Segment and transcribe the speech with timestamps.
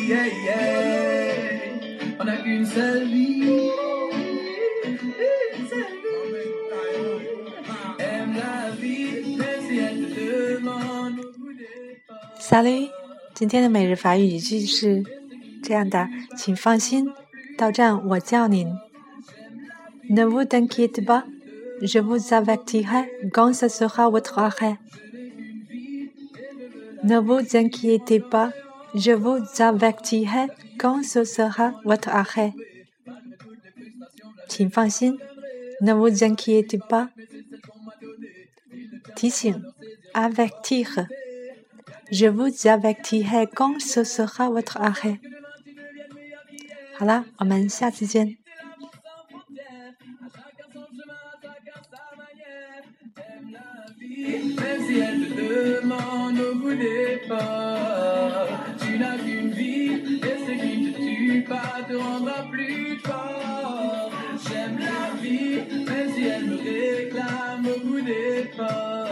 [0.00, 2.16] yeah, yeah.
[2.18, 3.42] On n'a qu'une seule vie.
[4.84, 4.98] Une
[5.68, 6.16] seule vie.
[7.98, 12.40] Aime la vie, même si elle te demande beaucoup d'efforts.
[12.40, 12.90] Sally，
[13.34, 15.04] 今天的每日法语语句是
[15.62, 17.10] 这样的，请放心，
[17.56, 18.68] 到站我叫您。
[20.08, 21.24] Ne vous inquiétez pas,
[21.82, 24.78] je vous avertirai quand ce sera votre arrêt.
[27.02, 28.52] Ne vous inquiétez pas,
[28.94, 32.54] je vous avertirai quand ce sera votre arrêt.
[34.48, 35.18] 请放心，
[35.80, 37.10] Ne vous inquiétez pas。
[39.14, 39.62] 提醒，
[40.14, 45.18] avertir。Je vous avertirai quand ce sera votre arrêt。
[46.98, 48.38] 好了，我们下次见。
[54.56, 57.89] Même si elle te demande beaucoup d'efforts,
[62.49, 64.11] plus fort.
[64.47, 69.10] J'aime la vie, même si elle me réclame beaucoup d'efforts.